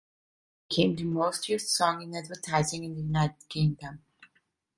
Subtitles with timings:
[0.01, 4.01] It became the most-used song in advertising in the United Kingdom.